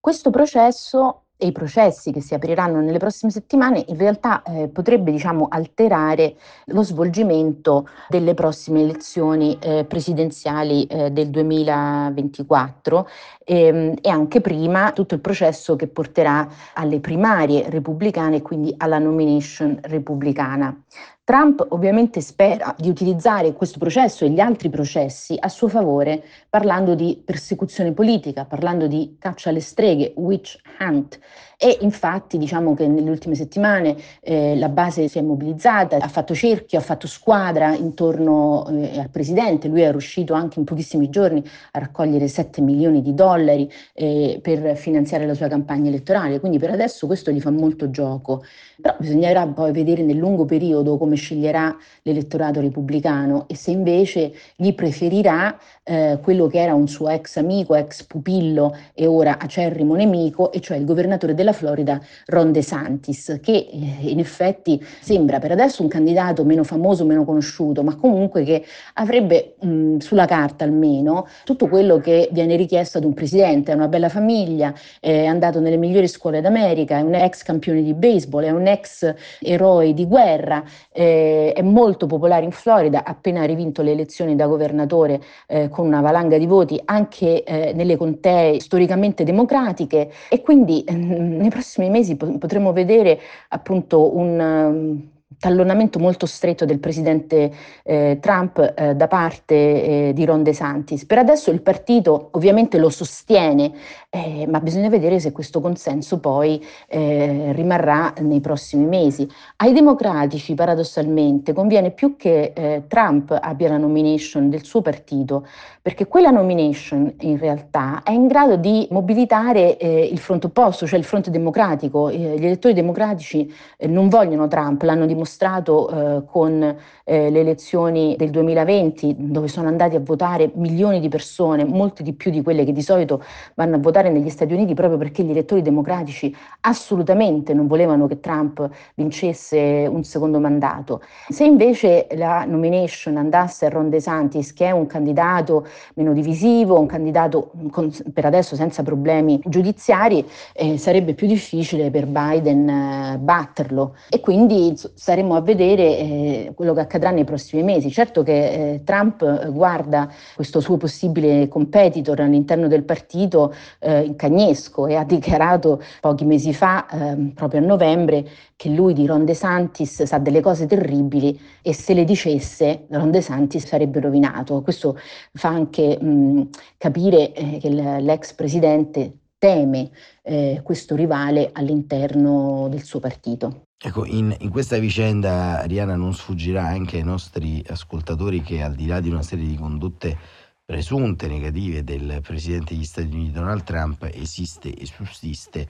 Questo 0.00 0.30
processo 0.30 1.22
e 1.36 1.48
i 1.48 1.52
processi 1.52 2.12
che 2.12 2.22
si 2.22 2.32
apriranno 2.32 2.80
nelle 2.80 2.96
prossime 2.98 3.30
settimane 3.30 3.84
in 3.88 3.98
realtà 3.98 4.42
eh, 4.42 4.68
potrebbe 4.68 5.10
diciamo, 5.10 5.48
alterare 5.50 6.36
lo 6.66 6.82
svolgimento 6.82 7.88
delle 8.08 8.32
prossime 8.32 8.80
elezioni 8.80 9.58
eh, 9.60 9.84
presidenziali 9.84 10.84
eh, 10.84 11.10
del 11.10 11.28
2024 11.28 13.08
ehm, 13.44 13.94
e 14.00 14.08
anche 14.08 14.40
prima 14.40 14.92
tutto 14.92 15.14
il 15.14 15.20
processo 15.20 15.76
che 15.76 15.88
porterà 15.88 16.48
alle 16.74 17.00
primarie 17.00 17.68
repubblicane 17.68 18.36
e 18.36 18.42
quindi 18.42 18.72
alla 18.78 18.98
nomination 18.98 19.78
repubblicana. 19.82 20.84
Trump 21.26 21.66
ovviamente 21.70 22.20
spera 22.20 22.72
di 22.78 22.88
utilizzare 22.88 23.52
questo 23.52 23.80
processo 23.80 24.24
e 24.24 24.30
gli 24.30 24.38
altri 24.38 24.70
processi 24.70 25.34
a 25.36 25.48
suo 25.48 25.66
favore 25.66 26.22
parlando 26.48 26.94
di 26.94 27.20
persecuzione 27.24 27.90
politica, 27.90 28.44
parlando 28.44 28.86
di 28.86 29.16
caccia 29.18 29.50
alle 29.50 29.58
streghe, 29.58 30.12
witch 30.14 30.56
hunt. 30.78 31.18
E 31.58 31.78
infatti 31.80 32.36
diciamo 32.36 32.74
che 32.74 32.86
nelle 32.86 33.08
ultime 33.08 33.34
settimane 33.34 33.96
eh, 34.20 34.56
la 34.56 34.68
base 34.68 35.08
si 35.08 35.18
è 35.18 35.22
mobilizzata, 35.22 35.96
ha 35.96 36.08
fatto 36.08 36.34
cerchio, 36.34 36.78
ha 36.78 36.82
fatto 36.82 37.06
squadra 37.06 37.74
intorno 37.74 38.68
eh, 38.68 39.00
al 39.00 39.08
presidente, 39.08 39.66
lui 39.66 39.80
è 39.80 39.90
riuscito 39.90 40.34
anche 40.34 40.58
in 40.58 40.66
pochissimi 40.66 41.08
giorni 41.08 41.42
a 41.72 41.78
raccogliere 41.78 42.28
7 42.28 42.60
milioni 42.60 43.00
di 43.00 43.14
dollari 43.14 43.70
eh, 43.94 44.38
per 44.42 44.76
finanziare 44.76 45.26
la 45.26 45.32
sua 45.32 45.48
campagna 45.48 45.88
elettorale, 45.88 46.40
quindi 46.40 46.58
per 46.58 46.70
adesso 46.70 47.06
questo 47.06 47.30
gli 47.30 47.40
fa 47.40 47.50
molto 47.50 47.90
gioco, 47.90 48.44
però 48.80 48.94
bisognerà 48.98 49.46
poi 49.46 49.72
vedere 49.72 50.02
nel 50.02 50.18
lungo 50.18 50.44
periodo 50.44 50.98
come 50.98 51.15
sceglierà 51.16 51.76
l'elettorato 52.02 52.60
repubblicano 52.60 53.46
e 53.48 53.56
se 53.56 53.70
invece 53.70 54.32
gli 54.54 54.74
preferirà 54.74 55.58
eh, 55.82 56.18
quello 56.22 56.46
che 56.46 56.60
era 56.60 56.74
un 56.74 56.88
suo 56.88 57.08
ex 57.08 57.36
amico, 57.36 57.74
ex 57.74 58.04
pupillo 58.04 58.76
e 58.92 59.06
ora 59.06 59.38
acerrimo 59.38 59.94
nemico, 59.94 60.52
e 60.52 60.60
cioè 60.60 60.76
il 60.76 60.84
governatore 60.84 61.34
della 61.34 61.52
Florida 61.52 62.00
Ron 62.26 62.52
DeSantis, 62.52 63.38
che 63.40 63.68
eh, 63.70 64.08
in 64.08 64.18
effetti 64.18 64.84
sembra 65.00 65.38
per 65.38 65.52
adesso 65.52 65.82
un 65.82 65.88
candidato 65.88 66.44
meno 66.44 66.64
famoso, 66.64 67.04
meno 67.04 67.24
conosciuto, 67.24 67.82
ma 67.82 67.94
comunque 67.96 68.42
che 68.42 68.64
avrebbe 68.94 69.54
mh, 69.60 69.98
sulla 69.98 70.26
carta 70.26 70.64
almeno 70.64 71.26
tutto 71.44 71.68
quello 71.68 71.98
che 71.98 72.28
viene 72.32 72.56
richiesto 72.56 72.98
ad 72.98 73.04
un 73.04 73.14
presidente, 73.14 73.72
è 73.72 73.74
una 73.74 73.88
bella 73.88 74.08
famiglia, 74.08 74.74
è 75.00 75.26
andato 75.26 75.60
nelle 75.60 75.76
migliori 75.76 76.08
scuole 76.08 76.40
d'America, 76.40 76.98
è 76.98 77.02
un 77.02 77.14
ex 77.14 77.42
campione 77.42 77.82
di 77.82 77.94
baseball, 77.94 78.44
è 78.44 78.50
un 78.50 78.66
ex 78.66 79.14
eroe 79.40 79.94
di 79.94 80.06
guerra, 80.06 80.62
eh, 80.92 81.05
è 81.52 81.62
molto 81.62 82.06
popolare 82.06 82.44
in 82.44 82.50
Florida, 82.50 83.04
ha 83.04 83.10
appena 83.10 83.44
rivinto 83.44 83.82
le 83.82 83.92
elezioni 83.92 84.36
da 84.36 84.46
governatore 84.46 85.20
eh, 85.46 85.68
con 85.68 85.86
una 85.86 86.00
valanga 86.00 86.38
di 86.38 86.46
voti 86.46 86.80
anche 86.84 87.42
eh, 87.44 87.72
nelle 87.74 87.96
contee 87.96 88.60
storicamente 88.60 89.24
democratiche. 89.24 90.10
E 90.28 90.40
quindi 90.42 90.84
eh, 90.84 90.94
nei 90.94 91.50
prossimi 91.50 91.90
mesi 91.90 92.16
potremo 92.16 92.72
vedere 92.72 93.18
appunto 93.48 94.16
un 94.16 94.38
um, 94.38 95.15
tallonamento 95.38 95.98
molto 95.98 96.26
stretto 96.26 96.64
del 96.64 96.78
presidente 96.78 97.52
eh, 97.82 98.18
Trump 98.20 98.74
eh, 98.76 98.94
da 98.94 99.06
parte 99.06 99.54
eh, 99.54 100.12
di 100.14 100.24
Ron 100.24 100.42
DeSantis. 100.42 101.04
Per 101.04 101.18
adesso 101.18 101.50
il 101.50 101.60
partito 101.60 102.28
ovviamente 102.32 102.78
lo 102.78 102.88
sostiene, 102.88 103.72
eh, 104.10 104.46
ma 104.48 104.60
bisogna 104.60 104.88
vedere 104.88 105.20
se 105.20 105.32
questo 105.32 105.60
consenso 105.60 106.20
poi 106.20 106.64
eh, 106.88 107.52
rimarrà 107.52 108.14
nei 108.20 108.40
prossimi 108.40 108.86
mesi. 108.86 109.28
Ai 109.56 109.72
democratici 109.72 110.54
paradossalmente 110.54 111.52
conviene 111.52 111.90
più 111.90 112.16
che 112.16 112.52
eh, 112.54 112.84
Trump 112.88 113.36
abbia 113.38 113.68
la 113.68 113.76
nomination 113.76 114.48
del 114.48 114.64
suo 114.64 114.80
partito, 114.80 115.46
perché 115.82 116.06
quella 116.06 116.30
nomination 116.30 117.14
in 117.20 117.38
realtà 117.38 118.02
è 118.02 118.10
in 118.10 118.26
grado 118.26 118.56
di 118.56 118.88
mobilitare 118.90 119.76
il 119.80 120.18
fronte 120.18 120.46
opposto, 120.46 120.86
cioè 120.86 120.98
il 120.98 121.04
fronte 121.04 121.30
democratico. 121.30 122.10
gli 122.10 122.44
elettori 122.44 122.74
democratici 122.74 123.52
non 123.86 124.08
vogliono 124.08 124.48
Trump, 124.48 124.82
l'hanno 124.82 125.06
dimostrato 125.06 125.25
dimostrato 125.26 125.88
eh, 125.88 126.24
con 126.24 126.76
eh, 127.04 127.30
le 127.30 127.40
elezioni 127.40 128.14
del 128.16 128.30
2020 128.30 129.16
dove 129.18 129.48
sono 129.48 129.68
andati 129.68 129.96
a 129.96 130.00
votare 130.00 130.50
milioni 130.54 131.00
di 131.00 131.08
persone, 131.08 131.64
molte 131.64 132.02
di 132.02 132.12
più 132.12 132.30
di 132.30 132.42
quelle 132.42 132.64
che 132.64 132.72
di 132.72 132.82
solito 132.82 133.22
vanno 133.54 133.76
a 133.76 133.78
votare 133.78 134.10
negli 134.10 134.30
Stati 134.30 134.52
Uniti 134.52 134.74
proprio 134.74 134.96
perché 134.96 135.24
gli 135.24 135.30
elettori 135.30 135.62
democratici 135.62 136.34
assolutamente 136.60 137.52
non 137.52 137.66
volevano 137.66 138.06
che 138.06 138.20
Trump 138.20 138.68
vincesse 138.94 139.86
un 139.90 140.04
secondo 140.04 140.38
mandato. 140.38 141.02
Se 141.28 141.44
invece 141.44 142.06
la 142.14 142.44
nomination 142.44 143.16
andasse 143.16 143.66
a 143.66 143.68
Ron 143.68 143.90
DeSantis, 143.90 144.52
che 144.52 144.66
è 144.66 144.70
un 144.70 144.86
candidato 144.86 145.66
meno 145.94 146.12
divisivo, 146.12 146.78
un 146.78 146.86
candidato 146.86 147.50
con, 147.70 147.92
per 148.12 148.24
adesso 148.24 148.54
senza 148.54 148.82
problemi 148.82 149.40
giudiziari, 149.44 150.24
eh, 150.54 150.78
sarebbe 150.78 151.14
più 151.14 151.26
difficile 151.26 151.90
per 151.90 152.06
Biden 152.06 152.68
eh, 152.68 153.18
batterlo 153.18 153.96
e 154.08 154.20
quindi 154.20 154.74
sarebbe 154.94 155.15
staremo 155.16 155.34
a 155.34 155.40
vedere 155.40 155.98
eh, 155.98 156.52
quello 156.54 156.74
che 156.74 156.80
accadrà 156.80 157.10
nei 157.10 157.24
prossimi 157.24 157.62
mesi. 157.62 157.90
Certo 157.90 158.22
che 158.22 158.74
eh, 158.74 158.82
Trump 158.84 159.48
guarda 159.48 160.12
questo 160.34 160.60
suo 160.60 160.76
possibile 160.76 161.48
competitor 161.48 162.20
all'interno 162.20 162.68
del 162.68 162.84
partito 162.84 163.54
eh, 163.78 164.02
in 164.02 164.14
cagnesco 164.14 164.86
e 164.86 164.94
ha 164.94 165.04
dichiarato 165.04 165.82
pochi 166.02 166.26
mesi 166.26 166.52
fa, 166.52 166.86
ehm, 166.90 167.30
proprio 167.32 167.60
a 167.60 167.64
novembre, 167.64 168.28
che 168.56 168.68
lui 168.68 168.92
di 168.92 169.06
Ron 169.06 169.24
DeSantis 169.24 170.02
sa 170.02 170.18
delle 170.18 170.42
cose 170.42 170.66
terribili 170.66 171.38
e 171.62 171.72
se 171.72 171.94
le 171.94 172.04
dicesse 172.04 172.84
Ron 172.90 173.10
DeSantis 173.10 173.66
sarebbe 173.66 174.00
rovinato. 174.00 174.60
Questo 174.60 174.98
fa 175.32 175.48
anche 175.48 175.98
mh, 175.98 176.48
capire 176.76 177.32
eh, 177.32 177.58
che 177.58 177.70
l'ex 177.70 178.34
presidente 178.34 179.20
teme 179.38 179.90
eh, 180.22 180.60
questo 180.62 180.94
rivale 180.94 181.50
all'interno 181.52 182.68
del 182.68 182.82
suo 182.82 183.00
partito. 183.00 183.65
Ecco, 183.78 184.06
in, 184.06 184.34
in, 184.40 184.48
questa 184.48 184.78
vicenda, 184.78 185.60
Ariana, 185.60 185.96
non 185.96 186.14
sfuggirà 186.14 186.66
anche 186.66 186.96
ai 186.96 187.04
nostri 187.04 187.62
ascoltatori 187.68 188.40
che 188.40 188.62
al 188.62 188.74
di 188.74 188.86
là 188.86 189.00
di 189.00 189.10
una 189.10 189.22
serie 189.22 189.46
di 189.46 189.54
condotte 189.54 190.18
presunte 190.64 191.28
negative 191.28 191.84
del 191.84 192.20
Presidente 192.22 192.72
degli 192.74 192.84
Stati 192.84 193.08
Uniti 193.08 193.32
Donald 193.32 193.64
Trump, 193.64 194.08
esiste 194.12 194.74
e 194.74 194.86
sussiste 194.86 195.68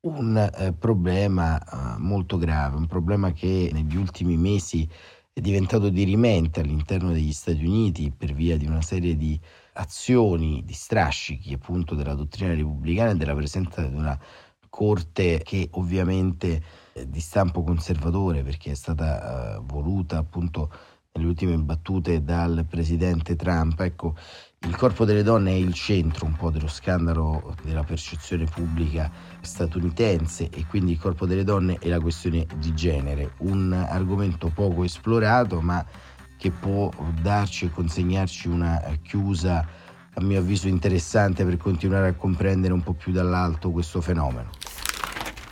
un 0.00 0.36
eh, 0.36 0.72
problema 0.72 1.60
eh, 1.60 1.98
molto 1.98 2.38
grave, 2.38 2.76
un 2.76 2.88
problema 2.88 3.32
che 3.32 3.70
negli 3.72 3.96
ultimi 3.96 4.36
mesi 4.36 4.88
è 5.32 5.40
diventato 5.40 5.90
dirimente 5.90 6.60
all'interno 6.60 7.12
degli 7.12 7.32
Stati 7.32 7.64
Uniti 7.64 8.10
per 8.10 8.32
via 8.32 8.56
di 8.56 8.66
una 8.66 8.82
serie 8.82 9.16
di 9.16 9.40
azioni, 9.74 10.62
di 10.64 10.72
strascichi 10.72 11.54
appunto 11.54 11.94
della 11.94 12.14
dottrina 12.14 12.52
repubblicana 12.52 13.12
e 13.12 13.16
della 13.16 13.34
presenza 13.34 13.80
di 13.80 13.94
una 13.94 14.18
corte 14.68 15.40
che 15.44 15.68
ovviamente 15.72 16.82
di 17.06 17.20
stampo 17.20 17.62
conservatore 17.62 18.42
perché 18.42 18.70
è 18.70 18.74
stata 18.74 19.58
uh, 19.58 19.64
voluta 19.64 20.18
appunto 20.18 20.70
nelle 21.12 21.28
ultime 21.28 21.56
battute 21.58 22.22
dal 22.24 22.64
presidente 22.68 23.36
Trump. 23.36 23.80
Ecco, 23.80 24.14
il 24.66 24.76
corpo 24.76 25.04
delle 25.04 25.22
donne 25.22 25.50
è 25.52 25.54
il 25.54 25.72
centro 25.74 26.26
un 26.26 26.34
po' 26.34 26.50
dello 26.50 26.68
scandalo 26.68 27.54
della 27.62 27.84
percezione 27.84 28.46
pubblica 28.46 29.10
statunitense 29.40 30.48
e 30.50 30.66
quindi 30.66 30.92
il 30.92 30.98
corpo 30.98 31.26
delle 31.26 31.44
donne 31.44 31.78
è 31.78 31.88
la 31.88 32.00
questione 32.00 32.46
di 32.56 32.74
genere, 32.74 33.34
un 33.38 33.72
argomento 33.72 34.48
poco 34.48 34.84
esplorato 34.84 35.60
ma 35.60 35.84
che 36.36 36.50
può 36.50 36.90
darci 37.20 37.66
e 37.66 37.70
consegnarci 37.70 38.48
una 38.48 38.98
chiusa 39.02 39.66
a 40.14 40.20
mio 40.20 40.40
avviso 40.40 40.68
interessante 40.68 41.44
per 41.44 41.56
continuare 41.56 42.08
a 42.08 42.14
comprendere 42.14 42.72
un 42.72 42.82
po' 42.82 42.92
più 42.92 43.12
dall'alto 43.12 43.70
questo 43.70 44.00
fenomeno. 44.00 44.50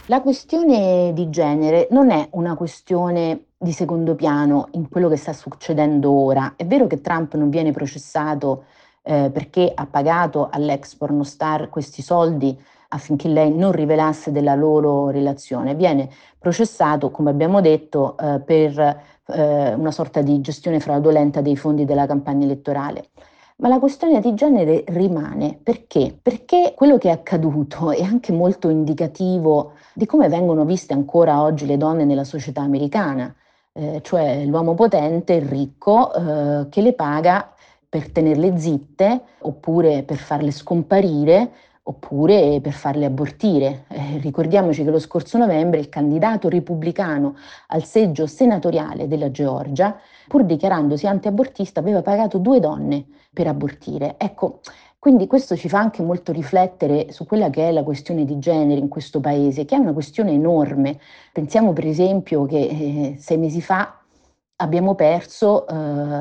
La 0.07 0.21
questione 0.21 1.13
di 1.15 1.31
genere 1.31 1.87
non 1.93 2.11
è 2.11 2.27
una 2.33 2.57
questione 2.57 3.45
di 3.57 3.71
secondo 3.71 4.17
piano 4.17 4.67
in 4.73 4.89
quello 4.89 5.09
che 5.09 5.17
sta 5.17 5.33
succedendo 5.33 6.11
ora. 6.11 6.55
È 6.57 6.67
vero 6.67 6.89
che 6.89 7.01
Trump 7.01 7.35
non 7.35 7.51
viene 7.51 7.71
processato 7.71 8.65
eh, 9.03 9.31
perché 9.33 9.71
ha 9.73 9.87
pagato 9.87 10.49
all'ex 10.51 10.97
pornostar 10.97 11.69
questi 11.69 12.03
soldi 12.03 12.61
affinché 12.89 13.29
lei 13.29 13.55
non 13.55 13.71
rivelasse 13.71 14.33
della 14.33 14.57
loro 14.57 15.09
relazione. 15.09 15.77
Viene 15.77 16.11
processato, 16.37 17.13
come 17.13 17.31
abbiamo 17.31 17.61
detto, 17.61 18.17
eh, 18.19 18.41
per 18.41 18.79
eh, 18.79 19.75
una 19.75 19.93
sorta 19.93 20.21
di 20.21 20.41
gestione 20.41 20.81
fraudolenta 20.81 21.41
dei 21.41 21.57
fondi 21.57 21.85
della 21.85 22.07
campagna 22.07 22.45
elettorale. 22.45 23.11
Ma 23.63 23.69
la 23.69 23.79
questione 23.79 24.19
di 24.19 24.35
genere 24.35 24.83
rimane 24.89 25.57
perché? 25.63 26.19
Perché 26.21 26.73
quello 26.75 26.99
che 26.99 27.11
è 27.11 27.13
accaduto 27.13 27.93
è 27.95 28.03
anche 28.03 28.33
molto 28.33 28.69
indicativo 28.69 29.75
di 29.95 30.05
come 30.05 30.29
vengono 30.29 30.65
viste 30.65 30.93
ancora 30.93 31.41
oggi 31.41 31.65
le 31.67 31.77
donne 31.77 32.05
nella 32.05 32.25
società 32.25 32.61
americana, 32.61 33.33
eh, 33.73 34.01
cioè 34.03 34.45
l'uomo 34.47 34.75
potente, 34.75 35.35
il 35.35 35.47
ricco, 35.47 36.13
eh, 36.13 36.69
che 36.71 36.81
le 36.83 36.93
paga 36.95 37.55
per 37.89 38.11
tenerle 38.11 38.59
zitte 38.59 39.21
oppure 39.39 40.03
per 40.03 40.17
farle 40.17 40.51
scomparire 40.51 41.51
oppure 41.85 42.61
per 42.61 42.73
farle 42.73 43.05
abortire. 43.05 43.85
Eh, 43.89 44.19
ricordiamoci 44.19 44.85
che 44.85 44.91
lo 44.91 44.99
scorso 44.99 45.39
novembre 45.39 45.81
il 45.81 45.89
candidato 45.89 46.49
repubblicano 46.49 47.37
al 47.69 47.85
seggio 47.85 48.27
senatoriale 48.27 49.09
della 49.09 49.31
Georgia, 49.31 49.99
pur 50.33 50.45
dichiarandosi 50.45 51.07
anti-abortista, 51.07 51.81
aveva 51.81 52.01
pagato 52.01 52.39
due 52.39 52.59
donne 52.59 53.05
per 53.35 53.49
abortire. 53.49 54.15
Ecco, 54.17 54.61
quindi 54.99 55.27
questo 55.27 55.57
ci 55.57 55.69
fa 55.69 55.79
anche 55.79 56.03
molto 56.03 56.33
riflettere 56.33 57.13
su 57.13 57.27
quella 57.27 57.51
che 57.51 57.69
è 57.69 57.71
la 57.71 57.83
questione 57.83 58.25
di 58.25 58.39
genere 58.39 58.81
in 58.81 58.89
questo 58.89 59.21
paese, 59.21 59.67
che 59.67 59.77
è 59.77 59.79
una 59.79 59.93
questione 59.93 60.33
enorme. 60.33 60.99
Pensiamo 61.35 61.75
per 61.75 61.85
esempio 61.85 62.47
che 62.47 62.57
eh, 62.57 63.17
sei 63.19 63.37
mesi 63.37 63.61
fa 63.61 64.02
abbiamo 64.63 64.95
perso, 64.95 65.67
eh, 65.67 65.75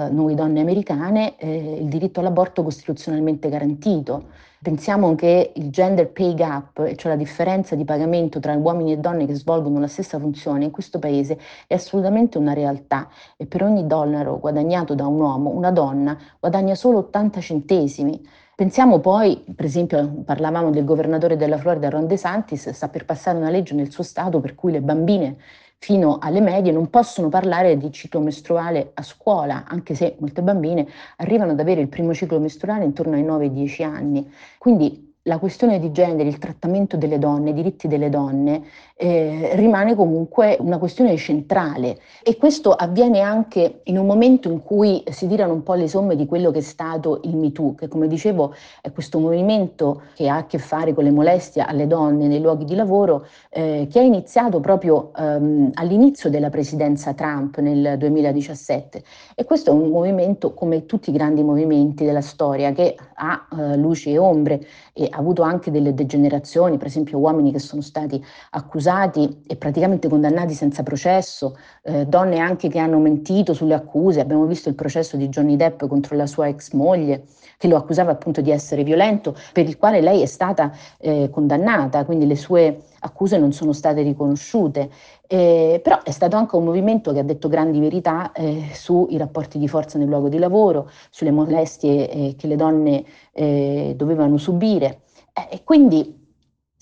noi 0.09 0.33
donne 0.33 0.61
americane, 0.61 1.37
eh, 1.37 1.77
il 1.79 1.87
diritto 1.87 2.19
all'aborto 2.19 2.63
costituzionalmente 2.63 3.49
garantito. 3.49 4.49
Pensiamo 4.61 5.15
che 5.15 5.51
il 5.55 5.69
gender 5.69 6.09
pay 6.11 6.33
gap, 6.33 6.95
cioè 6.95 7.11
la 7.11 7.17
differenza 7.17 7.75
di 7.75 7.83
pagamento 7.83 8.39
tra 8.39 8.55
uomini 8.55 8.93
e 8.93 8.97
donne 8.97 9.25
che 9.25 9.35
svolgono 9.35 9.79
la 9.79 9.87
stessa 9.87 10.19
funzione 10.19 10.65
in 10.65 10.71
questo 10.71 10.99
paese, 10.99 11.39
è 11.67 11.75
assolutamente 11.75 12.37
una 12.37 12.53
realtà 12.53 13.07
e 13.37 13.45
per 13.45 13.63
ogni 13.63 13.87
dollaro 13.87 14.39
guadagnato 14.39 14.93
da 14.95 15.07
un 15.07 15.19
uomo, 15.19 15.49
una 15.49 15.71
donna 15.71 16.17
guadagna 16.39 16.75
solo 16.75 16.99
80 16.99 17.39
centesimi. 17.41 18.21
Pensiamo 18.55 18.99
poi, 18.99 19.43
per 19.55 19.65
esempio, 19.65 20.21
parlavamo 20.23 20.69
del 20.69 20.85
governatore 20.85 21.35
della 21.37 21.57
Florida, 21.57 21.89
Ron 21.89 22.05
DeSantis, 22.05 22.69
sta 22.69 22.89
per 22.89 23.05
passare 23.05 23.37
una 23.37 23.49
legge 23.49 23.73
nel 23.73 23.91
suo 23.91 24.03
stato 24.03 24.39
per 24.39 24.53
cui 24.53 24.71
le 24.71 24.81
bambine 24.81 25.37
fino 25.83 26.19
alle 26.21 26.41
medie 26.41 26.71
non 26.71 26.91
possono 26.91 27.27
parlare 27.27 27.75
di 27.75 27.91
ciclo 27.91 28.19
mestruale 28.19 28.91
a 28.93 29.01
scuola, 29.01 29.65
anche 29.67 29.95
se 29.95 30.15
molte 30.19 30.43
bambine 30.43 30.87
arrivano 31.17 31.53
ad 31.53 31.59
avere 31.59 31.81
il 31.81 31.87
primo 31.87 32.13
ciclo 32.13 32.39
mestruale 32.39 32.83
intorno 32.85 33.15
ai 33.15 33.23
9-10 33.23 33.83
anni. 33.83 34.31
Quindi 34.59 35.10
la 35.23 35.37
questione 35.37 35.79
di 35.79 35.91
genere, 35.91 36.29
il 36.29 36.39
trattamento 36.39 36.97
delle 36.97 37.19
donne, 37.19 37.51
i 37.51 37.53
diritti 37.53 37.87
delle 37.87 38.09
donne, 38.09 38.63
eh, 38.95 39.51
rimane 39.53 39.95
comunque 39.95 40.57
una 40.59 40.79
questione 40.79 41.15
centrale. 41.17 41.99
E 42.23 42.37
questo 42.37 42.71
avviene 42.71 43.19
anche 43.19 43.81
in 43.83 43.99
un 43.99 44.07
momento 44.07 44.49
in 44.49 44.63
cui 44.63 45.03
si 45.11 45.27
tirano 45.27 45.53
un 45.53 45.63
po' 45.63 45.75
le 45.75 45.87
somme 45.87 46.15
di 46.15 46.25
quello 46.25 46.49
che 46.49 46.59
è 46.59 46.63
stato 46.63 47.21
il 47.23 47.35
MeToo, 47.35 47.75
che 47.75 47.87
come 47.87 48.07
dicevo 48.07 48.53
è 48.81 48.91
questo 48.91 49.19
movimento 49.19 50.01
che 50.15 50.27
ha 50.27 50.37
a 50.37 50.45
che 50.45 50.57
fare 50.57 50.93
con 50.93 51.03
le 51.03 51.11
molestie 51.11 51.61
alle 51.61 51.85
donne 51.85 52.27
nei 52.27 52.41
luoghi 52.41 52.65
di 52.65 52.75
lavoro, 52.75 53.27
eh, 53.49 53.87
che 53.91 53.99
è 53.99 54.03
iniziato 54.03 54.59
proprio 54.59 55.11
ehm, 55.15 55.71
all'inizio 55.73 56.29
della 56.29 56.49
presidenza 56.49 57.13
Trump 57.13 57.57
nel 57.59 57.95
2017 57.97 59.03
e 59.35 59.43
questo 59.43 59.71
è 59.71 59.73
un 59.73 59.89
movimento 59.89 60.53
come 60.53 60.85
tutti 60.85 61.09
i 61.09 61.13
grandi 61.13 61.43
movimenti 61.43 62.05
della 62.05 62.21
storia 62.21 62.71
che 62.71 62.95
ha 63.15 63.47
eh, 63.51 63.77
luci 63.77 64.11
e 64.11 64.17
ombre 64.17 64.65
e 64.93 65.09
ha 65.11 65.17
avuto 65.17 65.41
anche 65.43 65.71
delle 65.71 65.93
degenerazioni, 65.93 66.77
per 66.77 66.87
esempio 66.87 67.19
uomini 67.19 67.51
che 67.51 67.59
sono 67.59 67.81
stati 67.81 68.23
accusati 68.51 69.43
e 69.45 69.55
praticamente 69.55 70.07
condannati 70.07 70.53
senza 70.53 70.83
processo, 70.83 71.57
eh, 71.83 72.05
donne 72.05 72.39
anche 72.39 72.67
che 72.69 72.79
hanno 72.79 72.99
mentito 72.99 73.53
sulle 73.53 73.73
accuse, 73.73 74.19
abbiamo 74.19 74.45
visto 74.45 74.69
il 74.69 74.75
processo 74.75 75.17
di 75.17 75.29
Johnny 75.29 75.55
Depp 75.55 75.85
contro 75.85 76.15
la 76.15 76.25
sua 76.25 76.47
ex 76.47 76.71
moglie 76.73 77.25
che 77.57 77.67
lo 77.67 77.77
accusava 77.77 78.11
appunto 78.11 78.41
di 78.41 78.49
essere 78.49 78.83
violento, 78.83 79.35
per 79.53 79.67
il 79.67 79.77
quale 79.77 80.01
lei 80.01 80.21
è 80.21 80.25
stata 80.25 80.71
eh, 80.97 81.29
condannata, 81.29 82.05
quindi 82.05 82.25
le 82.25 82.35
sue 82.35 82.81
accuse 83.01 83.37
non 83.37 83.51
sono 83.51 83.73
state 83.73 84.01
riconosciute. 84.01 84.89
Eh, 85.27 85.79
però 85.83 86.01
è 86.03 86.11
stato 86.11 86.35
anche 86.35 86.55
un 86.55 86.63
movimento 86.63 87.13
che 87.13 87.19
ha 87.19 87.23
detto 87.23 87.47
grandi 87.47 87.79
verità 87.79 88.31
eh, 88.31 88.69
sui 88.73 89.17
rapporti 89.17 89.57
di 89.59 89.67
forza 89.67 89.97
nel 89.97 90.07
luogo 90.07 90.29
di 90.29 90.37
lavoro, 90.37 90.89
sulle 91.09 91.31
molestie 91.31 92.09
eh, 92.09 92.35
che 92.37 92.47
le 92.47 92.55
donne 92.55 93.03
eh, 93.31 93.93
dovevano 93.95 94.37
subire. 94.37 95.01
Eh, 95.33 95.55
e 95.55 95.63
quindi 95.63 96.20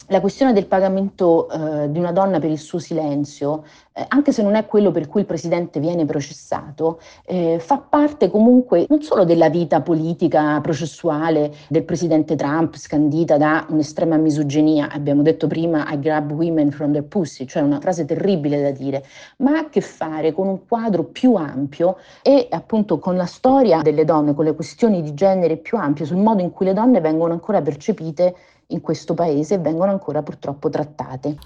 la 0.07 0.21
questione 0.21 0.53
del 0.53 0.65
pagamento 0.65 1.49
eh, 1.49 1.91
di 1.91 1.99
una 1.99 2.12
donna 2.12 2.39
per 2.39 2.49
il 2.49 2.57
suo 2.57 2.79
silenzio, 2.79 3.63
eh, 3.93 4.03
anche 4.07 4.31
se 4.31 4.41
non 4.41 4.55
è 4.55 4.65
quello 4.65 4.91
per 4.91 5.07
cui 5.07 5.21
il 5.21 5.27
presidente 5.27 5.79
viene 5.79 6.05
processato, 6.05 6.99
eh, 7.25 7.59
fa 7.59 7.77
parte 7.77 8.29
comunque 8.29 8.85
non 8.89 9.01
solo 9.01 9.23
della 9.23 9.49
vita 9.49 9.81
politica 9.81 10.59
processuale 10.62 11.53
del 11.67 11.83
presidente 11.83 12.35
Trump, 12.35 12.75
scandita 12.75 13.38
da 13.38 13.65
un'estrema 13.69 14.17
misoginia, 14.17 14.89
abbiamo 14.89 15.21
detto 15.21 15.45
prima 15.47 15.85
I 15.91 15.99
grab 15.99 16.31
women 16.31 16.71
from 16.71 16.91
their 16.91 17.05
pussy, 17.05 17.45
cioè 17.45 17.62
una 17.62 17.79
frase 17.79 18.05
terribile 18.05 18.62
da 18.62 18.71
dire, 18.71 19.03
ma 19.38 19.57
ha 19.57 19.59
a 19.59 19.69
che 19.69 19.81
fare 19.81 20.31
con 20.31 20.47
un 20.47 20.65
quadro 20.67 21.03
più 21.03 21.35
ampio 21.35 21.97
e 22.23 22.47
appunto 22.49 22.97
con 22.97 23.15
la 23.15 23.25
storia 23.25 23.81
delle 23.81 24.05
donne, 24.05 24.33
con 24.33 24.45
le 24.45 24.55
questioni 24.55 25.03
di 25.03 25.13
genere 25.13 25.57
più 25.57 25.77
ampie, 25.77 26.05
sul 26.05 26.17
modo 26.17 26.41
in 26.41 26.51
cui 26.51 26.65
le 26.65 26.73
donne 26.73 26.99
vengono 26.99 27.33
ancora 27.33 27.62
percepite 27.62 28.35
in 28.71 28.82
questo 28.82 29.13
paese 29.13 29.55
e 29.55 29.60
vengono 29.60 29.91
ancora 29.91 30.21
purtroppo 30.21 30.69
trattate. 30.69 31.38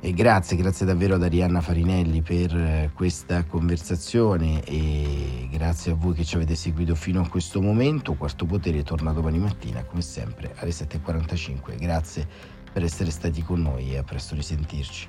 E 0.00 0.12
grazie, 0.12 0.58
grazie 0.58 0.84
davvero 0.84 1.14
ad 1.14 1.22
Arianna 1.22 1.62
Farinelli 1.62 2.20
per 2.20 2.54
eh, 2.54 2.90
questa 2.94 3.44
conversazione 3.44 4.62
e 4.64 5.48
grazie 5.50 5.92
a 5.92 5.94
voi 5.94 6.12
che 6.12 6.24
ci 6.24 6.36
avete 6.36 6.54
seguito 6.54 6.94
fino 6.94 7.22
a 7.22 7.28
questo 7.28 7.62
momento. 7.62 8.12
Quarto 8.12 8.44
Potere 8.44 8.82
torna 8.82 9.12
domani 9.12 9.38
mattina 9.38 9.82
come 9.84 10.02
sempre 10.02 10.52
alle 10.56 10.72
7.45. 10.72 11.78
Grazie 11.78 12.28
per 12.70 12.84
essere 12.84 13.10
stati 13.10 13.42
con 13.42 13.62
noi 13.62 13.94
e 13.94 13.96
a 13.96 14.02
presto 14.02 14.34
risentirci. 14.34 15.08